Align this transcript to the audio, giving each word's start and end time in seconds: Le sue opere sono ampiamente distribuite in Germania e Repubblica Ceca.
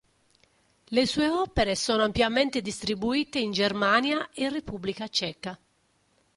Le 0.87 1.05
sue 1.05 1.27
opere 1.29 1.75
sono 1.75 2.01
ampiamente 2.01 2.61
distribuite 2.63 3.37
in 3.37 3.51
Germania 3.51 4.29
e 4.33 4.49
Repubblica 4.49 5.07
Ceca. 5.07 5.55